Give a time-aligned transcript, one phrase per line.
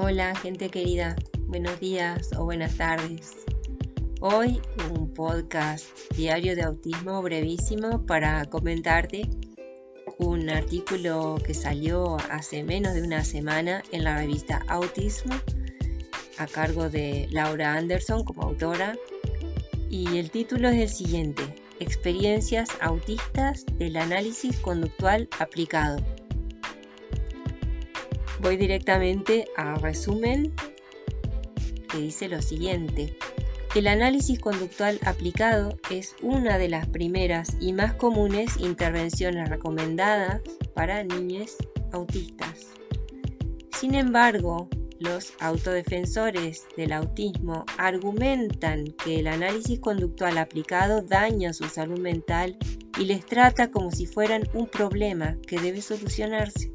[0.00, 1.16] Hola gente querida,
[1.48, 3.34] buenos días o buenas tardes.
[4.20, 4.60] Hoy
[4.92, 9.28] un podcast diario de autismo brevísimo para comentarte
[10.18, 15.34] un artículo que salió hace menos de una semana en la revista Autismo
[16.38, 18.96] a cargo de Laura Anderson como autora.
[19.90, 21.42] Y el título es el siguiente,
[21.80, 25.98] Experiencias autistas del análisis conductual aplicado
[28.40, 30.54] Voy directamente a resumen
[31.90, 33.16] que dice lo siguiente.
[33.74, 40.40] El análisis conductual aplicado es una de las primeras y más comunes intervenciones recomendadas
[40.74, 41.56] para niños
[41.92, 42.68] autistas.
[43.78, 44.68] Sin embargo,
[45.00, 52.56] los autodefensores del autismo argumentan que el análisis conductual aplicado daña su salud mental
[52.98, 56.72] y les trata como si fueran un problema que debe solucionarse.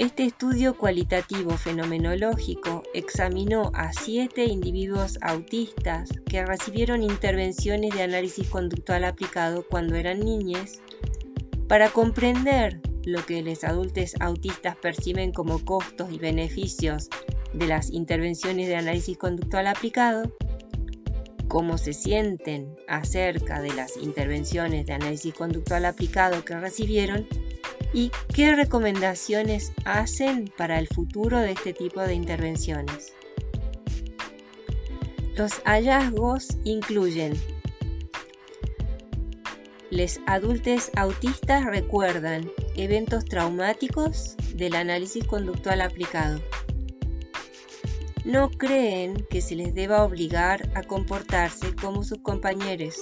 [0.00, 9.04] Este estudio cualitativo fenomenológico examinó a siete individuos autistas que recibieron intervenciones de análisis conductual
[9.04, 10.80] aplicado cuando eran niñas.
[11.68, 17.10] Para comprender lo que los adultos autistas perciben como costos y beneficios
[17.52, 20.34] de las intervenciones de análisis conductual aplicado,
[21.48, 27.26] cómo se sienten acerca de las intervenciones de análisis conductual aplicado que recibieron
[27.92, 33.14] y qué recomendaciones hacen para el futuro de este tipo de intervenciones.
[35.36, 37.34] Los hallazgos incluyen
[39.90, 46.40] los adultos autistas recuerdan eventos traumáticos del análisis conductual aplicado.
[48.24, 52.98] No creen que se les deba obligar a comportarse como sus compañeros.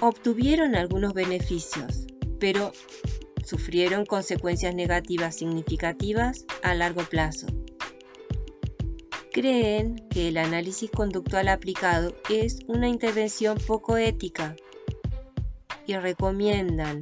[0.00, 2.07] Obtuvieron algunos beneficios,
[2.38, 2.72] pero
[3.44, 7.46] sufrieron consecuencias negativas significativas a largo plazo.
[9.32, 14.56] Creen que el análisis conductual aplicado es una intervención poco ética
[15.86, 16.98] y recomiendan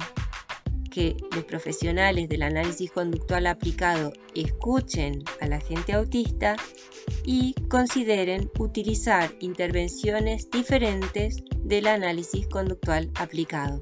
[0.91, 6.55] que los profesionales del análisis conductual aplicado escuchen a la gente autista
[7.23, 13.79] y consideren utilizar intervenciones diferentes del análisis conductual aplicado.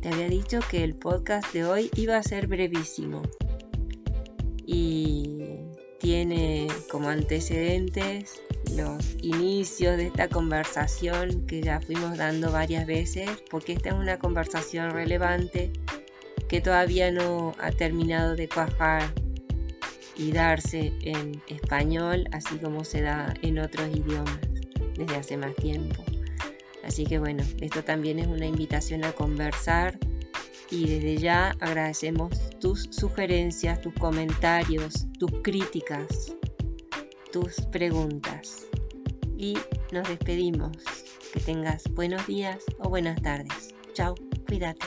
[0.00, 3.20] Te había dicho que el podcast de hoy iba a ser brevísimo
[4.64, 5.58] y
[5.98, 8.40] tiene como antecedentes
[8.74, 14.18] los inicios de esta conversación que ya fuimos dando varias veces, porque esta es una
[14.18, 15.70] conversación relevante
[16.48, 19.12] que todavía no ha terminado de cuajar
[20.16, 24.40] y darse en español, así como se da en otros idiomas
[24.96, 26.09] desde hace más tiempo.
[26.90, 29.96] Así que bueno, esto también es una invitación a conversar
[30.72, 36.34] y desde ya agradecemos tus sugerencias, tus comentarios, tus críticas,
[37.30, 38.66] tus preguntas.
[39.38, 39.56] Y
[39.92, 40.72] nos despedimos.
[41.32, 43.72] Que tengas buenos días o buenas tardes.
[43.94, 44.16] Chao,
[44.48, 44.84] cuídate.